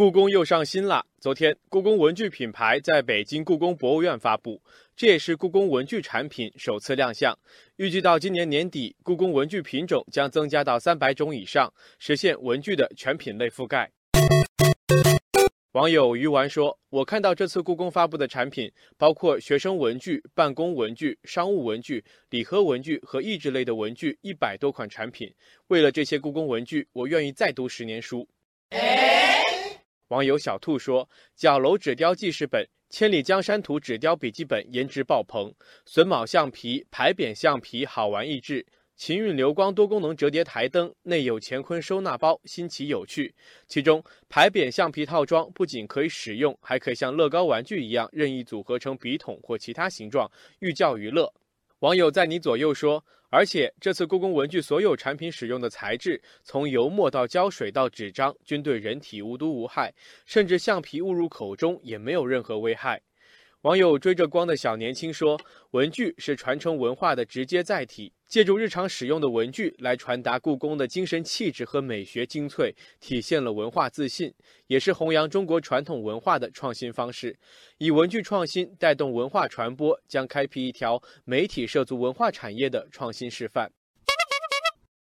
[0.00, 1.04] 故宫又上新了。
[1.20, 4.58] 昨天，故宫文具品牌在北京故宫博物院发布，
[4.96, 7.38] 这也是故宫文具产品首次亮相。
[7.76, 13.90] 预计到今年年底，故宫文具品种将增加到三百种以上，实现文具的全品类覆盖。
[15.72, 25.30] 网友鱼丸说：“我看到这次故宫发布的产品，包括学生文具、办公文具、商务文具、礼盒文具和益智类的文具一百多款产品。
[25.66, 28.26] 为了这些故宫文具，我愿意再读十年书。”
[30.10, 35.54] 网友小兔说：“角楼纸雕记事本、千里江山图纸雕笔记本颜值爆棚，
[35.86, 43.32] 榫卯橡皮、牌匾橡皮好玩益智，秦韵流光多功能折叠台灯内有乾坤收纳包，新奇有趣。
[43.68, 51.32] 其中牌匾橡皮套装不仅可以使用，还可以像乐高玩具一样任意组合成笔筒或其他形状，寓教于乐。”
[51.80, 53.04] 网友在你左右说。
[53.32, 59.94] 而且这次故宫文具所有产品使用的材质，从油墨到胶水到纸张，均对人体无毒无害，
[60.26, 63.00] 甚至橡皮误入口中也没有任何危害。
[63.62, 65.38] 网友追着光的小年轻说
[65.72, 74.32] ：“文具是传承文化的直接载体，借助日常使用的文具来传达故宫的精神气质和美学精粹，体现了文化自信，
[74.66, 77.38] 也是弘扬中国传统文化的创新方式。
[77.76, 83.70] 以文具创新带动文化传播，将开辟一条媒体涉足文化产业的创新示范。”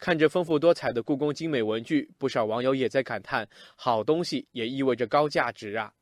[0.00, 3.46] 看着丰富多彩的故宫精美文具，不少网友也在感叹
[3.76, 5.92] ：“好东西也意味着高价值啊！”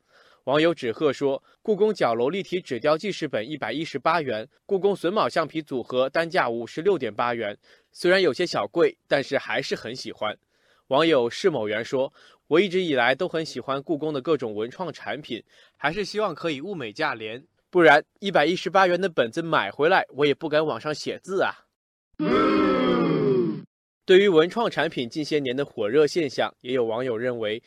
[0.47, 7.58] 网友纸鹤说：“故宫角楼立体纸雕记事本一百一十八元，故宫榫卯橡皮组合单价五十六点八元，
[7.91, 10.38] 虽然有些小贵，但是还是很喜欢。”
[10.86, 12.12] 网友释某元说
[12.47, 15.42] ：“我一直以来都很喜欢故宫的各种文创产品，
[15.77, 21.50] 还是希望可以物美价廉，不然一百一十八元的本子买回来，我也不敢往上写字啊。”
[24.06, 27.60] 对于文创产品近些年的火热现象，也有网友认为。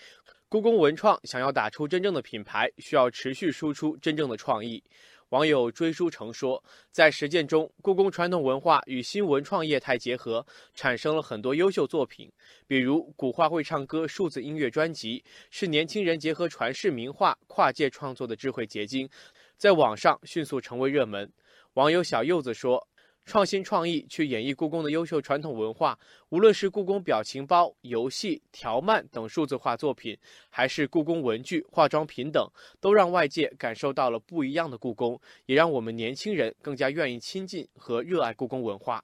[0.52, 4.83] 故宫文创想要打出真正的品牌，需要持续输出真正的创意。
[5.30, 10.43] 网友追书成说，在实践中，故宫传统文化与新文创业态结合，
[10.73, 12.27] 产生了很多优秀作品。
[12.65, 19.08] 比如古画会唱歌数字音乐专辑，是年轻人结合传世名画跨界创作的智慧结晶，
[19.55, 21.31] 在网上迅速成为热门。
[21.76, 22.89] 网友小柚子说。
[23.30, 25.95] 创新创意去演绎故宫的优秀传统文化，
[26.30, 30.17] 无论是故宫表情包、游戏、条漫等数字化作品，
[30.50, 32.50] 还是故宫文具、化妆品等，
[32.82, 39.04] 都让外界感受到了不一样的故宫，也让我们年轻人更加愿意亲近和热爱故宫文化。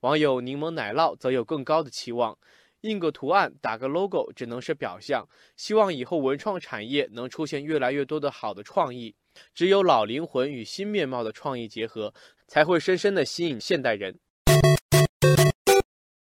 [0.00, 2.38] 网友柠檬奶酪则有更高的期望。
[2.82, 9.14] 印个图案、打个 logo 只能是表象，希望以后文创产业能出现越来越多的好的创意。
[9.52, 12.14] 只有老灵魂与新面貌的创意结合，
[12.46, 14.18] 才会深深的吸引现代人。